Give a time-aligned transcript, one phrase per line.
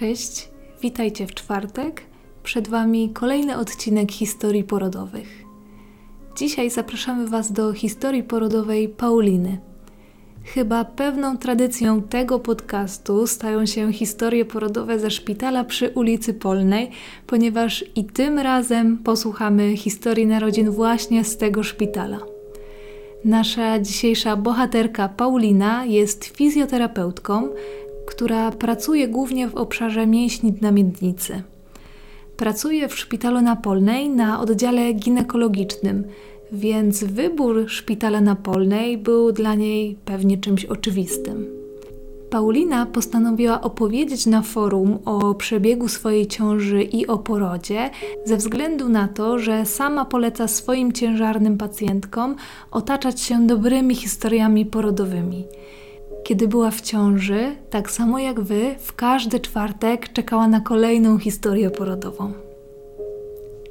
[0.00, 0.48] Cześć,
[0.82, 2.02] witajcie w czwartek.
[2.42, 5.44] Przed Wami kolejny odcinek historii porodowych.
[6.36, 9.58] Dzisiaj zapraszamy Was do historii porodowej Pauliny.
[10.44, 16.90] Chyba pewną tradycją tego podcastu stają się historie porodowe ze szpitala przy ulicy Polnej,
[17.26, 22.18] ponieważ i tym razem posłuchamy historii narodzin właśnie z tego szpitala.
[23.24, 27.48] Nasza dzisiejsza bohaterka Paulina jest fizjoterapeutką,
[28.10, 31.42] która pracuje głównie w obszarze mięśni na miednicy.
[32.36, 36.04] Pracuje w szpitalu napolnej na oddziale ginekologicznym,
[36.52, 41.46] więc wybór szpitala napolnej był dla niej pewnie czymś oczywistym.
[42.30, 47.90] Paulina postanowiła opowiedzieć na forum o przebiegu swojej ciąży i o porodzie,
[48.24, 52.36] ze względu na to, że sama poleca swoim ciężarnym pacjentkom
[52.70, 55.44] otaczać się dobrymi historiami porodowymi.
[56.24, 61.70] Kiedy była w ciąży, tak samo jak wy, w każdy czwartek czekała na kolejną historię
[61.70, 62.32] porodową.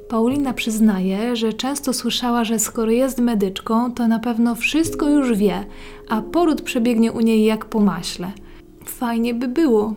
[0.08, 5.64] Paulina przyznaje, że często słyszała, że skoro jest medyczką, to na pewno wszystko już wie,
[6.08, 8.32] a poród przebiegnie u niej jak po maśle.
[8.84, 9.94] Fajnie by było.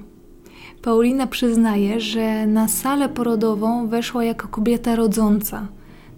[0.82, 5.68] Paulina przyznaje, że na salę porodową weszła jako kobieta rodząca,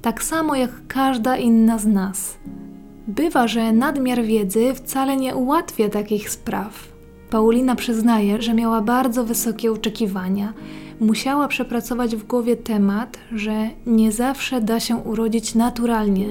[0.02, 2.38] tak samo jak każda inna z nas.
[3.08, 6.88] Bywa, że nadmiar wiedzy wcale nie ułatwia takich spraw.
[7.30, 10.54] Paulina przyznaje, że miała bardzo wysokie oczekiwania.
[11.00, 16.28] Musiała przepracować w głowie temat, że nie zawsze da się urodzić naturalnie.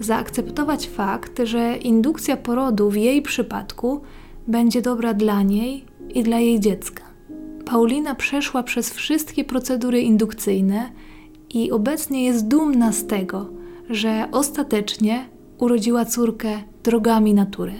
[0.00, 4.00] Zaakceptować fakt, że indukcja porodu w jej przypadku
[4.46, 7.04] będzie dobra dla niej i dla jej dziecka.
[7.64, 10.90] Paulina przeszła przez wszystkie procedury indukcyjne
[11.54, 13.46] i obecnie jest dumna z tego,
[13.90, 15.28] że ostatecznie
[15.60, 17.72] urodziła córkę drogami natury.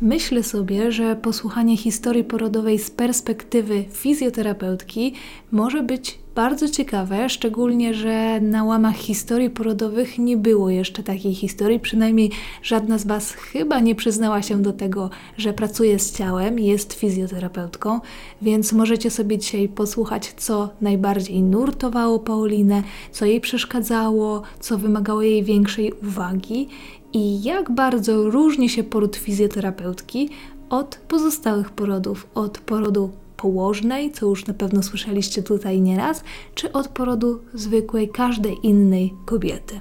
[0.00, 5.14] Myślę sobie, że posłuchanie historii porodowej z perspektywy fizjoterapeutki
[5.52, 11.80] może być bardzo ciekawe, szczególnie, że na łamach historii porodowych nie było jeszcze takiej historii.
[11.80, 12.30] Przynajmniej
[12.62, 18.00] żadna z Was chyba nie przyznała się do tego, że pracuje z ciałem, jest fizjoterapeutką,
[18.42, 25.44] więc możecie sobie dzisiaj posłuchać, co najbardziej nurtowało Paulinę, co jej przeszkadzało, co wymagało jej
[25.44, 26.68] większej uwagi
[27.12, 30.28] i jak bardzo różni się poród fizjoterapeutki
[30.70, 36.24] od pozostałych porodów, od porodu położnej, co już na pewno słyszeliście tutaj nieraz,
[36.54, 39.80] czy od porodu zwykłej każdej innej kobiety.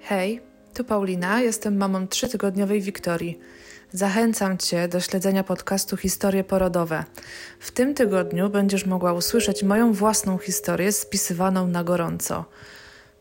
[0.00, 0.40] Hej,
[0.74, 3.38] tu Paulina, jestem mamą trzytygodniowej Wiktorii.
[3.92, 7.04] Zachęcam Cię do śledzenia podcastu Historie Porodowe.
[7.60, 12.44] W tym tygodniu będziesz mogła usłyszeć moją własną historię spisywaną na gorąco.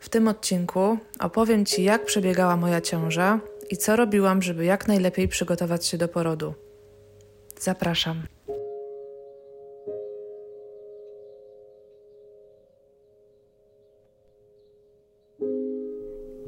[0.01, 3.39] W tym odcinku opowiem Ci, jak przebiegała moja ciąża
[3.69, 6.53] i co robiłam, żeby jak najlepiej przygotować się do porodu.
[7.59, 8.23] Zapraszam.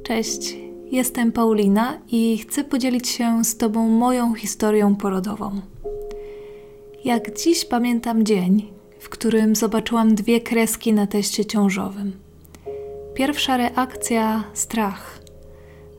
[0.04, 0.56] Cześć,
[0.92, 5.62] jestem Paulina i chcę podzielić się z Tobą moją historią porodową.
[7.06, 12.24] Jak dziś pamiętam dzień, w którym zobaczyłam dwie kreski na teście ciążowym.
[13.14, 15.20] Pierwsza reakcja strach.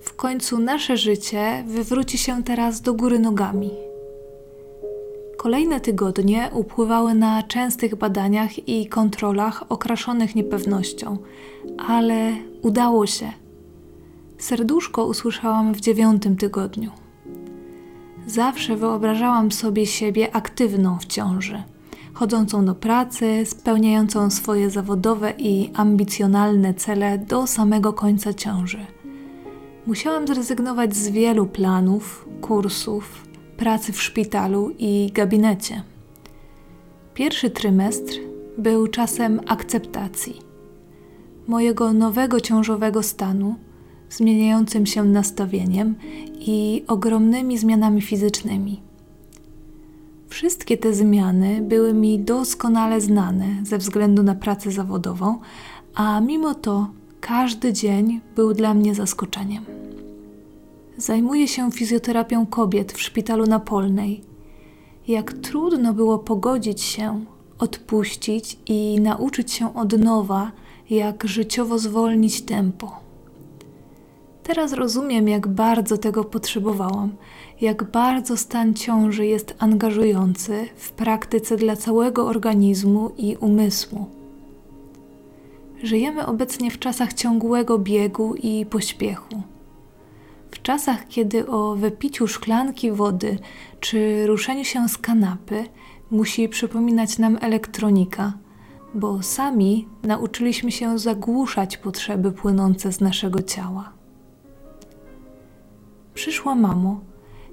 [0.01, 3.71] W końcu nasze życie wywróci się teraz do góry nogami.
[5.37, 11.19] Kolejne tygodnie upływały na częstych badaniach i kontrolach okraszonych niepewnością,
[11.89, 12.33] ale
[12.63, 13.33] udało się.
[14.39, 16.91] Serduszko usłyszałam w dziewiątym tygodniu.
[18.27, 21.63] Zawsze wyobrażałam sobie siebie aktywną w ciąży
[22.15, 28.87] chodzącą do pracy, spełniającą swoje zawodowe i ambicjonalne cele do samego końca ciąży.
[29.87, 33.25] Musiałam zrezygnować z wielu planów, kursów,
[33.57, 35.83] pracy w szpitalu i gabinecie.
[37.15, 38.15] Pierwszy trymestr
[38.59, 40.55] był czasem akceptacji
[41.47, 43.55] mojego nowego ciążowego stanu,
[44.11, 45.95] zmieniającym się nastawieniem
[46.35, 48.83] i ogromnymi zmianami fizycznymi.
[50.29, 55.39] Wszystkie te zmiany były mi doskonale znane ze względu na pracę zawodową,
[55.95, 56.89] a mimo to
[57.21, 59.65] każdy dzień był dla mnie zaskoczeniem.
[60.97, 64.21] Zajmuję się fizjoterapią kobiet w szpitalu na Polnej.
[65.09, 67.25] Jak trudno było pogodzić się,
[67.59, 70.53] odpuścić i nauczyć się od nowa,
[70.91, 73.04] jak życiowo zwolnić tempo.
[74.45, 77.17] Teraz rozumiem, jak bardzo tego potrzebowałam,
[77.61, 84.07] jak bardzo stan ciąży jest angażujący w praktyce dla całego organizmu i umysłu.
[85.83, 89.43] Żyjemy obecnie w czasach ciągłego biegu i pośpiechu.
[90.51, 93.39] W czasach, kiedy o wypiciu szklanki wody
[93.81, 95.65] czy ruszeniu się z kanapy
[96.11, 98.33] musi przypominać nam elektronika,
[98.95, 104.04] bo sami nauczyliśmy się zagłuszać potrzeby płynące z naszego ciała.
[106.15, 107.01] Przyszła mamo,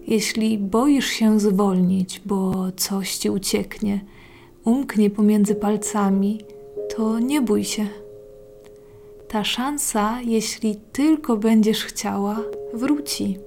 [0.07, 4.05] jeśli boisz się zwolnić, bo coś ci ucieknie,
[4.63, 6.41] umknie pomiędzy palcami,
[6.95, 7.87] to nie bój się.
[9.27, 12.39] Ta szansa, jeśli tylko będziesz chciała,
[12.73, 13.37] wróci.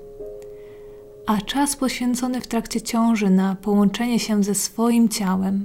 [1.26, 5.64] A czas poświęcony w trakcie ciąży na połączenie się ze swoim ciałem,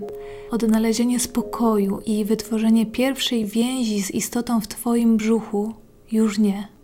[0.51, 5.73] odnalezienie spokoju i wytworzenie pierwszej więzi z istotą w Twoim brzuchu
[6.11, 6.78] już nie.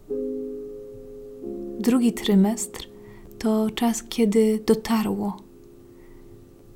[1.85, 2.87] Drugi trymestr
[3.39, 5.37] to czas, kiedy dotarło.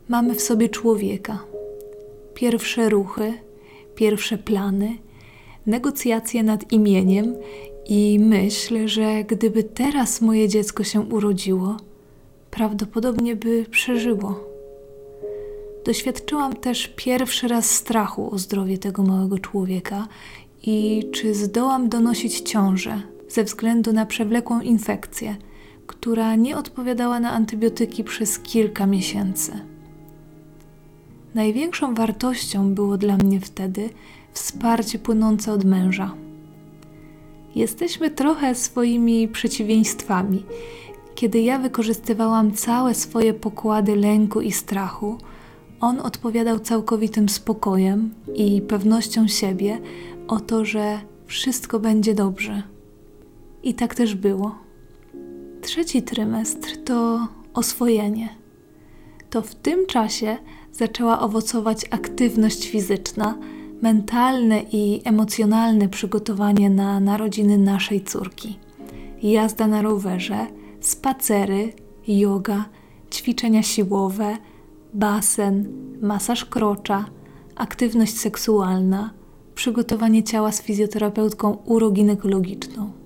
[0.09, 1.39] Mamy w sobie człowieka.
[2.33, 3.33] Pierwsze ruchy,
[3.95, 4.97] pierwsze plany,
[5.65, 7.35] negocjacje nad imieniem
[7.85, 11.77] i myśl, że gdyby teraz moje dziecko się urodziło,
[12.51, 14.39] prawdopodobnie by przeżyło.
[15.85, 20.07] Doświadczyłam też pierwszy raz strachu o zdrowie tego małego człowieka
[20.63, 25.35] i czy zdołam donosić ciążę ze względu na przewlekłą infekcję,
[25.87, 29.51] która nie odpowiadała na antybiotyki przez kilka miesięcy.
[31.35, 33.89] Największą wartością było dla mnie wtedy
[34.33, 36.15] wsparcie płynące od męża.
[37.55, 40.45] Jesteśmy trochę swoimi przeciwieństwami.
[41.15, 45.17] Kiedy ja wykorzystywałam całe swoje pokłady lęku i strachu,
[45.79, 49.79] on odpowiadał całkowitym spokojem i pewnością siebie
[50.27, 52.63] o to, że wszystko będzie dobrze.
[53.63, 54.55] I tak też było.
[55.61, 58.29] Trzeci trymestr to oswojenie.
[59.29, 60.37] To w tym czasie
[60.71, 63.37] zaczęła owocować aktywność fizyczna,
[63.81, 68.59] mentalne i emocjonalne przygotowanie na narodziny naszej córki.
[69.23, 70.47] Jazda na rowerze,
[70.81, 71.73] spacery,
[72.07, 72.65] yoga,
[73.11, 74.37] ćwiczenia siłowe,
[74.93, 75.67] basen,
[76.01, 77.05] masaż krocza,
[77.55, 79.13] aktywność seksualna,
[79.55, 82.98] przygotowanie ciała z fizjoterapeutką uroginekologiczną.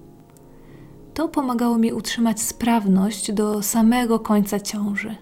[1.13, 5.15] To pomagało mi utrzymać sprawność do samego końca ciąży.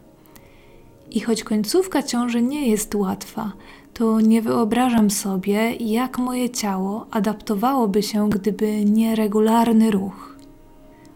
[1.12, 3.52] I choć końcówka ciąży nie jest łatwa,
[3.94, 10.36] to nie wyobrażam sobie, jak moje ciało adaptowałoby się, gdyby nie regularny ruch.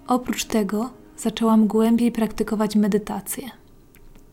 [0.07, 3.49] Oprócz tego zaczęłam głębiej praktykować medytację.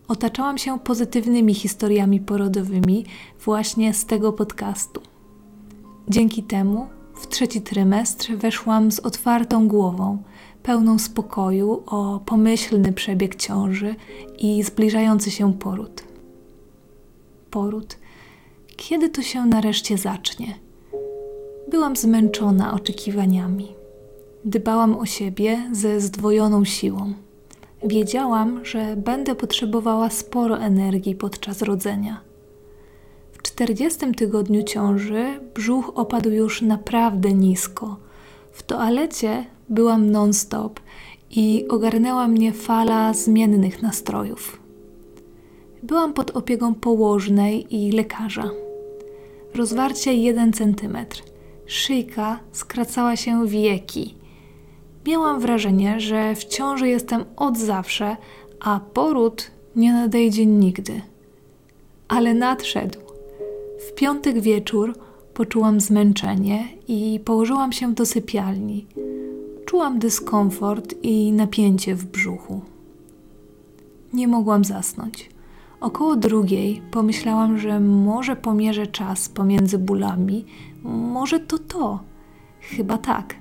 [0.09, 3.05] Otaczałam się pozytywnymi historiami porodowymi
[3.44, 5.00] właśnie z tego podcastu.
[6.09, 10.23] Dzięki temu w trzeci trymestr weszłam z otwartą głową,
[10.62, 13.94] pełną spokoju o pomyślny przebieg ciąży
[14.38, 16.03] i zbliżający się poród.
[17.50, 17.97] Poród.
[18.76, 20.55] Kiedy to się nareszcie zacznie?
[21.70, 23.69] Byłam zmęczona oczekiwaniami.
[24.44, 27.12] Dbałam o siebie ze zdwojoną siłą.
[27.85, 32.20] Wiedziałam, że będę potrzebowała sporo energii podczas rodzenia.
[33.32, 37.97] W czterdziestym tygodniu ciąży brzuch opadł już naprawdę nisko.
[38.53, 40.81] W toalecie byłam non-stop
[41.31, 44.60] i ogarnęła mnie fala zmiennych nastrojów.
[45.82, 48.50] Byłam pod opieką położnej i lekarza.
[49.55, 50.96] Rozwarcie 1 cm.
[51.67, 54.14] Szyjka skracała się wieki.
[55.06, 58.17] Miałam wrażenie, że w ciąży jestem od zawsze,
[58.60, 61.00] a poród nie nadejdzie nigdy.
[62.08, 62.98] Ale nadszedł.
[63.88, 64.94] W piątek wieczór
[65.34, 68.86] poczułam zmęczenie i położyłam się do sypialni.
[69.72, 72.60] Czułam dyskomfort i napięcie w brzuchu.
[74.12, 75.31] Nie mogłam zasnąć.
[75.81, 80.44] Około drugiej pomyślałam, że może pomierzę czas pomiędzy bólami,
[80.84, 82.00] może to to.
[82.60, 83.34] Chyba tak.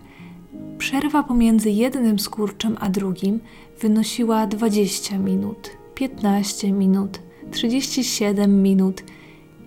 [0.78, 3.40] Przerwa pomiędzy jednym skurczem a drugim
[3.82, 7.20] wynosiła 20 minut, 15 minut,
[7.52, 9.04] 37 minut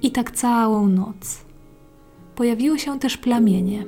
[0.03, 1.45] i tak całą noc.
[2.35, 3.85] Pojawiły się też plamienie.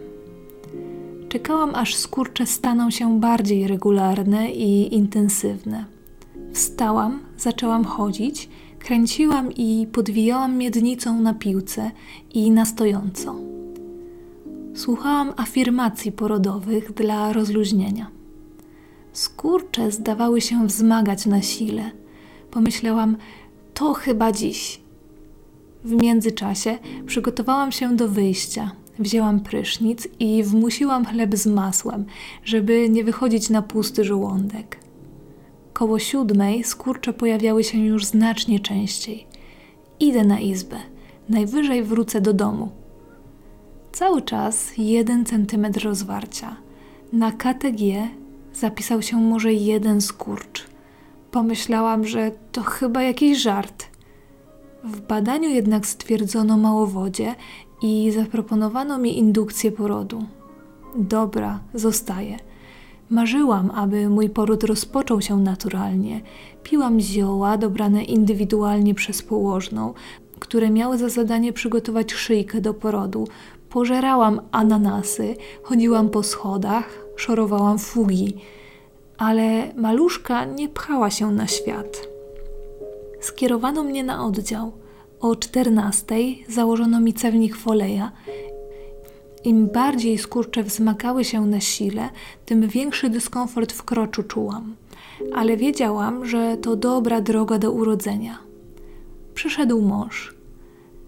[1.29, 5.85] Czekałam, aż skurcze staną się bardziej regularne i intensywne.
[6.53, 11.91] Wstałam, zaczęłam chodzić, kręciłam i podwijałam miednicą na piłce
[12.35, 13.35] i na stojąco.
[14.75, 18.11] Słuchałam afirmacji porodowych dla rozluźnienia.
[19.13, 21.91] Skurcze zdawały się wzmagać na sile.
[22.51, 23.17] Pomyślałam,
[23.75, 24.81] to chyba dziś.
[25.85, 28.71] W międzyczasie przygotowałam się do wyjścia.
[28.99, 32.05] Wzięłam prysznic i wmusiłam chleb z masłem,
[32.45, 34.79] żeby nie wychodzić na pusty żołądek.
[35.73, 39.27] Koło siódmej skurcze pojawiały się już znacznie częściej.
[40.01, 40.77] Idę na izbę,
[41.29, 42.69] najwyżej wrócę do domu.
[43.93, 46.57] Cały czas jeden centymetr rozwarcia.
[47.13, 48.09] Na KTG
[48.61, 50.67] Zapisał się może jeden skurcz.
[51.31, 53.87] Pomyślałam, że to chyba jakiś żart.
[54.85, 57.35] W badaniu jednak stwierdzono małowodzie
[57.83, 60.23] i zaproponowano mi indukcję porodu.
[60.97, 62.37] Dobra, zostaje.
[63.11, 66.21] Marzyłam, aby mój poród rozpoczął się naturalnie.
[66.63, 69.95] Piłam zioła dobrane indywidualnie przez położną,
[70.39, 73.29] które miały za zadanie przygotować szyjkę do porodu.
[73.71, 78.37] Pożerałam ananasy, chodziłam po schodach, szorowałam fugi,
[79.19, 82.09] ale maluszka nie pchała się na świat.
[83.21, 84.73] Skierowano mnie na oddział.
[85.27, 88.13] O czternastej założono mi cewnik foleja.
[89.45, 92.09] Im bardziej skurcze wzmagały się na sile,
[92.45, 94.75] tym większy dyskomfort w kroczu czułam.
[95.35, 98.39] Ale wiedziałam, że to dobra droga do urodzenia.
[99.35, 100.35] Przyszedł mąż.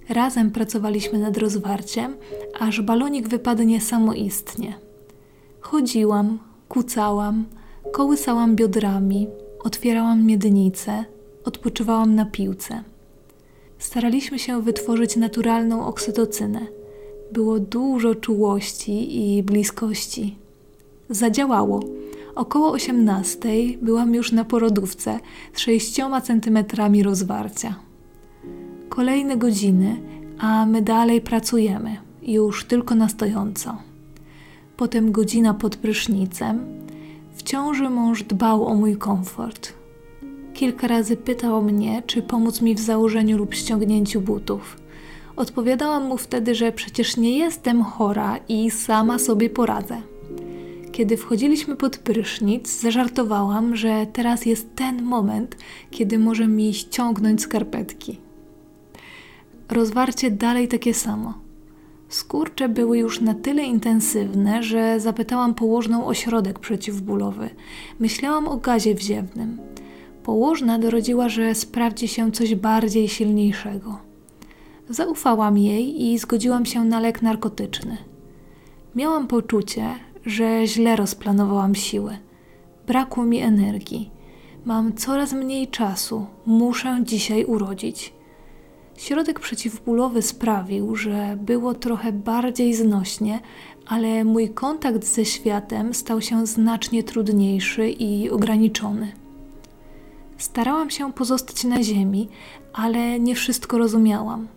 [0.09, 2.17] Razem pracowaliśmy nad rozwarciem,
[2.61, 4.75] aż balonik wypadnie samoistnie.
[5.61, 7.45] Chodziłam, kucałam,
[7.93, 9.27] kołysałam biodrami,
[9.65, 11.05] otwierałam miednicę,
[11.45, 12.83] odpoczywałam na piłce.
[13.79, 16.67] Staraliśmy się wytworzyć naturalną oksytocynę.
[17.33, 20.37] Było dużo czułości i bliskości.
[21.11, 21.81] Zadziałało.
[22.35, 25.21] Około osiemnastej byłam już na porodówce
[25.55, 27.75] z sześcioma centymetrami rozwarcia.
[28.89, 30.01] Kolejne godziny,
[30.39, 33.77] a my dalej pracujemy, już tylko na stojąco.
[34.77, 36.61] Potem godzina pod prysznicem.
[37.35, 39.78] W ciąży mąż dbał o mój komfort.
[40.59, 44.77] Kilka razy pytał mnie, czy pomóc mi w założeniu lub ściągnięciu butów.
[45.37, 50.03] Odpowiadałam mu wtedy, że przecież nie jestem chora i sama sobie poradzę.
[50.93, 55.57] Kiedy wchodziliśmy pod prysznic, zażartowałam, że teraz jest ten moment,
[55.91, 58.19] kiedy może mi ściągnąć skarpetki.
[59.69, 61.35] Rozwarcie dalej takie samo.
[62.09, 67.51] Skurcze były już na tyle intensywne, że zapytałam położną o środek przeciwbólowy.
[68.01, 69.68] Myślałam o gazie wziewnym.
[70.29, 73.99] Położna dorodziła, że sprawdzi się coś bardziej silniejszego.
[74.89, 77.97] Zaufałam jej i zgodziłam się na lek narkotyczny.
[78.95, 79.85] Miałam poczucie,
[80.27, 82.19] że źle rozplanowałam siły.
[82.87, 84.11] Brakło mi energii.
[84.65, 86.27] Mam coraz mniej czasu.
[86.47, 88.13] Muszę dzisiaj urodzić.
[88.97, 93.41] Środek przeciwbólowy sprawił, że było trochę bardziej znośnie,
[93.87, 99.13] ale mój kontakt ze światem stał się znacznie trudniejszy i ograniczony.
[100.39, 102.29] Starałam się pozostać na ziemi,
[102.73, 104.49] ale nie wszystko rozumiałam.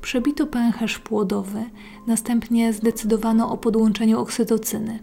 [0.00, 1.64] Przebito pęcherz płodowy,
[2.06, 4.98] następnie zdecydowano o podłączeniu oksytocyny.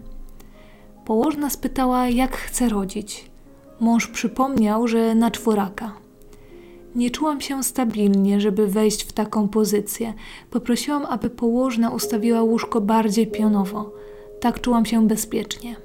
[1.04, 3.30] Położna spytała, jak chce rodzić.
[3.80, 5.92] Mąż przypomniał, że na czworaka.
[6.94, 10.14] Nie czułam się stabilnie, żeby wejść w taką pozycję.
[10.50, 13.92] Poprosiłam, aby położna ustawiła łóżko bardziej pionowo.
[14.40, 15.83] Tak czułam się bezpiecznie.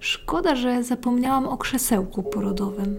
[0.00, 2.96] Szkoda, że zapomniałam o krzesełku porodowym.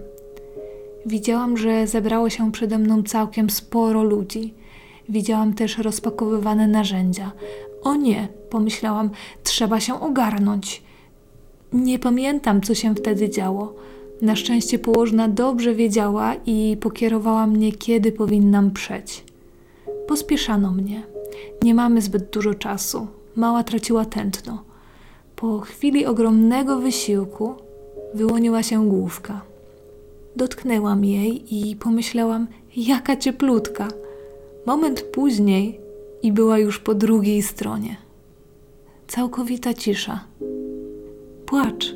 [1.06, 4.53] Widziałam, że zebrało się przede mną całkiem sporo ludzi.
[5.10, 7.32] Widziałam też rozpakowywane narzędzia.
[7.84, 9.10] O nie, pomyślałam,
[9.44, 10.84] trzeba się ogarnąć.
[11.74, 13.74] Nie pamiętam, co się wtedy działo.
[14.22, 19.24] Na szczęście położna dobrze wiedziała i pokierowała mnie, kiedy powinnam przeć.
[20.08, 21.03] Pospieszano mnie.
[21.63, 23.08] Nie mamy zbyt dużo czasu.
[23.36, 24.69] Mała traciła tętno.
[25.39, 27.55] Po chwili ogromnego wysiłku
[28.13, 29.41] wyłoniła się główka.
[30.36, 33.88] Dotknęłam jej i pomyślałam, jaka cieplutka.
[34.65, 35.79] Moment później
[36.24, 37.98] i była już po drugiej stronie.
[39.08, 40.24] Całkowita cisza.
[41.46, 41.96] Płacz.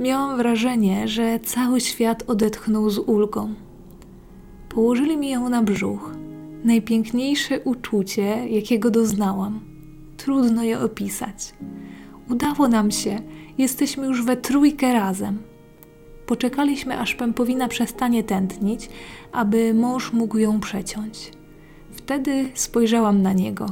[0.00, 3.54] Miałam wrażenie, że cały świat odetchnął z ulgą.
[4.68, 6.14] Położyli mi ją na brzuch.
[6.64, 9.60] Najpiękniejsze uczucie, jakiego doznałam.
[10.16, 11.54] Trudno je opisać.
[12.30, 13.20] Udało nam się.
[13.58, 15.38] Jesteśmy już we trójkę razem.
[16.26, 18.88] Poczekaliśmy, aż pępowina przestanie tętnić,
[19.32, 21.30] aby mąż mógł ją przeciąć.
[21.90, 23.66] Wtedy spojrzałam na niego.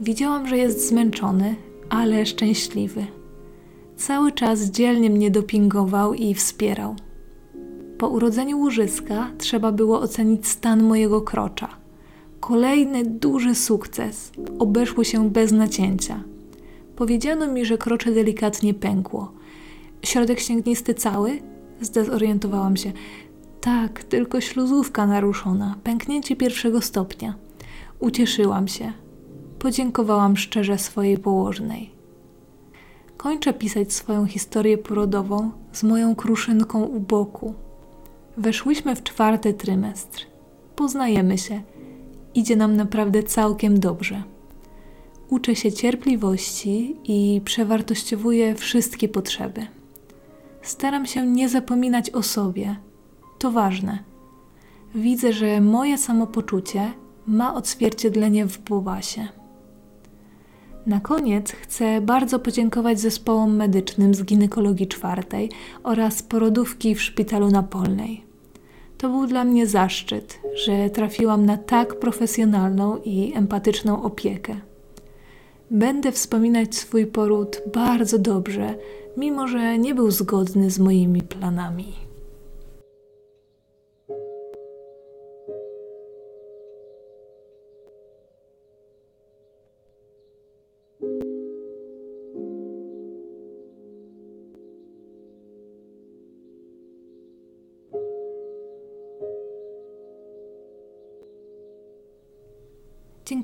[0.00, 1.56] Widziałam, że jest zmęczony,
[1.88, 3.06] ale szczęśliwy.
[3.96, 6.96] Cały czas dzielnie mnie dopingował i wspierał.
[7.98, 11.68] Po urodzeniu łożyska trzeba było ocenić stan mojego krocza.
[12.40, 14.32] Kolejny duży sukces.
[14.58, 16.22] Obeszło się bez nacięcia.
[16.98, 19.32] Powiedziano mi, że krocze delikatnie pękło.
[20.02, 21.42] Środek ścięgnisty cały?
[21.80, 22.92] Zdezorientowałam się.
[23.60, 27.34] Tak, tylko śluzówka naruszona, pęknięcie pierwszego stopnia.
[27.98, 28.92] Ucieszyłam się.
[29.58, 31.90] Podziękowałam szczerze swojej położnej.
[33.16, 37.54] Kończę pisać swoją historię porodową z moją kruszynką u boku.
[38.36, 40.26] Weszłyśmy w czwarty trymestr.
[40.76, 41.62] Poznajemy się.
[42.34, 44.22] Idzie nam naprawdę całkiem dobrze.
[45.30, 49.66] Uczę się cierpliwości i przewartościowuję wszystkie potrzeby.
[50.62, 52.76] staram się nie zapominać o sobie.
[53.38, 53.98] To ważne.
[54.94, 56.92] Widzę, że moje samopoczucie
[57.26, 59.28] ma odzwierciedlenie w Bubasie.
[60.86, 65.50] Na koniec chcę bardzo podziękować zespołom medycznym z ginekologii czwartej
[65.82, 68.24] oraz porodówki w szpitalu na Polnej.
[68.98, 74.67] To był dla mnie zaszczyt, że trafiłam na tak profesjonalną i empatyczną opiekę.
[75.70, 78.74] Będę wspominać swój poród bardzo dobrze,
[79.16, 82.07] mimo że nie był zgodny z moimi planami.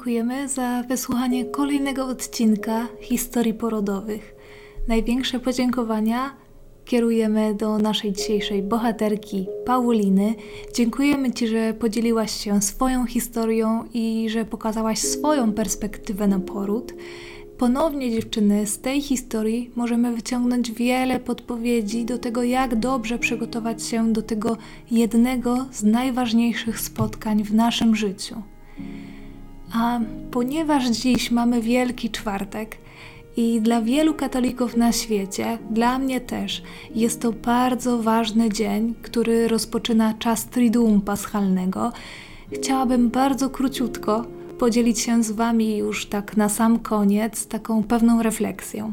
[0.05, 4.35] Dziękujemy za wysłuchanie kolejnego odcinka historii porodowych.
[4.89, 6.37] Największe podziękowania
[6.85, 10.35] kierujemy do naszej dzisiejszej bohaterki Pauliny.
[10.75, 16.95] Dziękujemy Ci, że podzieliłaś się swoją historią i że pokazałaś swoją perspektywę na poród.
[17.59, 24.13] Ponownie, dziewczyny, z tej historii możemy wyciągnąć wiele podpowiedzi do tego, jak dobrze przygotować się
[24.13, 24.57] do tego
[24.91, 28.43] jednego z najważniejszych spotkań w naszym życiu.
[29.75, 30.01] A
[30.31, 32.77] ponieważ dziś mamy Wielki Czwartek
[33.37, 36.63] i dla wielu katolików na świecie, dla mnie też,
[36.95, 41.93] jest to bardzo ważny dzień, który rozpoczyna czas Triduum Paschalnego,
[42.53, 44.25] chciałabym bardzo króciutko
[44.59, 48.93] podzielić się z Wami już tak na sam koniec taką pewną refleksją.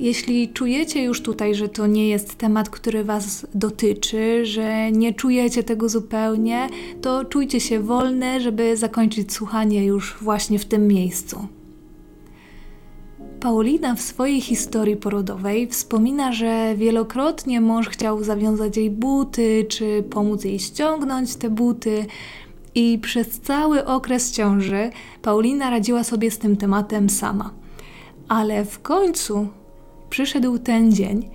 [0.00, 5.62] Jeśli czujecie już tutaj, że to nie jest temat, który Was dotyczy, że nie czujecie
[5.62, 6.68] tego zupełnie,
[7.00, 11.46] to czujcie się wolne, żeby zakończyć słuchanie już właśnie w tym miejscu.
[13.40, 20.44] Paulina w swojej historii porodowej wspomina, że wielokrotnie mąż chciał zawiązać jej buty, czy pomóc
[20.44, 22.06] jej ściągnąć te buty,
[22.74, 24.90] i przez cały okres ciąży
[25.22, 27.50] Paulina radziła sobie z tym tematem sama.
[28.28, 29.48] Ale w końcu
[30.10, 31.28] przyszedł ten dzień,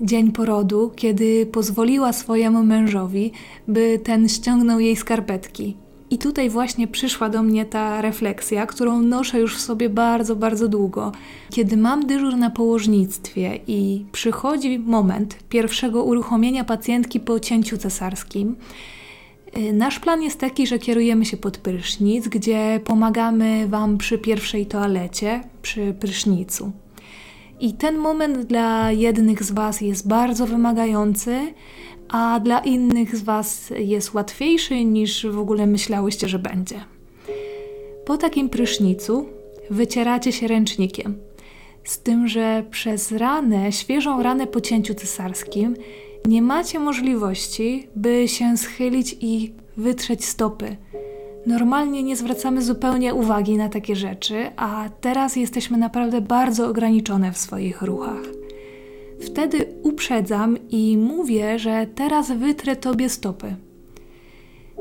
[0.00, 3.32] dzień porodu, kiedy pozwoliła swojemu mężowi,
[3.68, 5.76] by ten ściągnął jej skarpetki.
[6.10, 10.68] I tutaj właśnie przyszła do mnie ta refleksja, którą noszę już w sobie bardzo, bardzo
[10.68, 11.12] długo.
[11.50, 18.56] Kiedy mam dyżur na położnictwie i przychodzi moment pierwszego uruchomienia pacjentki po cięciu cesarskim,
[19.58, 24.66] y, Nasz plan jest taki, że kierujemy się pod prysznic, gdzie pomagamy Wam przy pierwszej
[24.66, 26.72] toalecie, przy prysznicu.
[27.60, 31.54] I ten moment dla jednych z Was jest bardzo wymagający,
[32.08, 36.80] a dla innych z Was jest łatwiejszy niż w ogóle myślałyście, że będzie.
[38.04, 39.26] Po takim prysznicu
[39.70, 41.18] wycieracie się ręcznikiem.
[41.84, 45.76] Z tym, że przez ranę, świeżą ranę po cięciu cesarskim,
[46.26, 50.76] nie macie możliwości, by się schylić i wytrzeć stopy
[51.46, 57.38] Normalnie nie zwracamy zupełnie uwagi na takie rzeczy, a teraz jesteśmy naprawdę bardzo ograniczone w
[57.38, 58.22] swoich ruchach.
[59.20, 63.56] Wtedy uprzedzam i mówię, że teraz wytrę tobie stopy.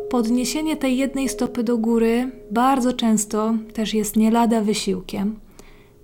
[0.09, 5.39] Podniesienie tej jednej stopy do góry bardzo często też jest nie lada wysiłkiem.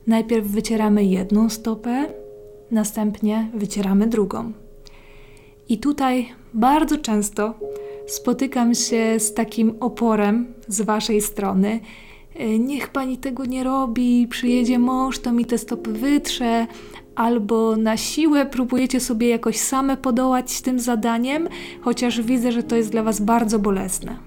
[0.08, 2.06] Najpierw wycieramy jedną stopę,
[2.72, 4.54] następnie wycieramy drugą.
[5.70, 7.54] I tutaj bardzo często
[8.08, 11.80] spotykam się z takim oporem z waszej strony.
[12.36, 16.68] E, niech pani tego nie robi, przyjedzie mąż, to mi te stopy wytrze,
[17.16, 21.48] albo na siłę próbujecie sobie jakoś same podołać tym zadaniem,
[21.82, 24.18] chociaż widzę, że to jest dla was bardzo bolesne.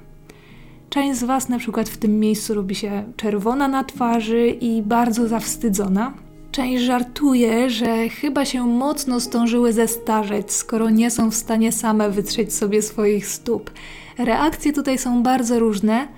[0.90, 5.28] Część z was na przykład w tym miejscu robi się czerwona na twarzy i bardzo
[5.28, 6.25] zawstydzona.
[6.52, 12.54] Część żartuje, że chyba się mocno zdążyły zestarzeć, skoro nie są w stanie same wytrzeć
[12.54, 13.70] sobie swoich stóp.
[14.18, 16.08] Reakcje tutaj są bardzo różne,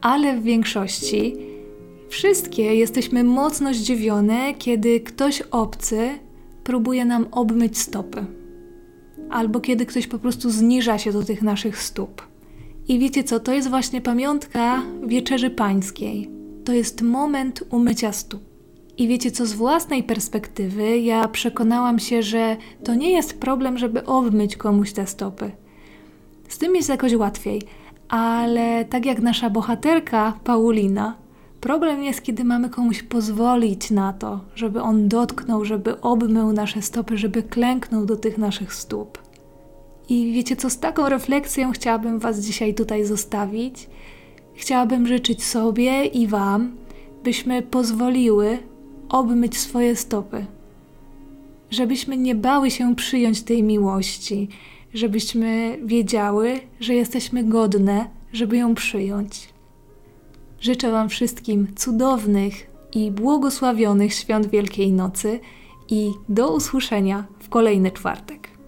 [0.00, 1.36] ale w większości
[2.08, 6.08] wszystkie jesteśmy mocno zdziwione, kiedy ktoś obcy
[6.64, 8.24] próbuje nam obmyć stopy,
[9.30, 12.22] albo kiedy ktoś po prostu zniża się do tych naszych stóp.
[12.88, 16.30] I wiecie co, to jest właśnie pamiątka wieczerzy pańskiej.
[16.64, 18.49] To jest moment umycia stóp.
[19.00, 24.06] I wiecie co, z własnej perspektywy ja przekonałam się, że to nie jest problem, żeby
[24.06, 25.50] obmyć komuś te stopy.
[26.48, 27.62] Z tym jest jakoś łatwiej,
[28.08, 31.16] ale tak jak nasza bohaterka Paulina,
[31.60, 37.18] problem jest, kiedy mamy komuś pozwolić na to, żeby on dotknął, żeby obmył nasze stopy,
[37.18, 39.18] żeby klęknął do tych naszych stóp.
[40.08, 43.88] I wiecie co, z taką refleksją chciałabym Was dzisiaj tutaj zostawić.
[44.54, 46.76] Chciałabym życzyć sobie i Wam,
[47.24, 48.69] byśmy pozwoliły
[49.10, 50.46] obmyć swoje stopy.
[51.70, 54.48] żebyśmy nie bały się przyjąć tej miłości,
[54.94, 59.48] żebyśmy wiedziały, że jesteśmy godne, żeby ją przyjąć.
[60.60, 65.40] Życzę Wam wszystkim cudownych i błogosławionych świąt Wielkiej Nocy
[65.88, 68.59] i do usłyszenia w kolejny czwartek.